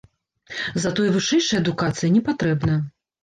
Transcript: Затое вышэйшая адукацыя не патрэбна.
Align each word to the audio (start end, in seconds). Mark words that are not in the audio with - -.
Затое 0.85 1.09
вышэйшая 1.17 1.59
адукацыя 1.63 2.09
не 2.17 2.25
патрэбна. 2.31 2.81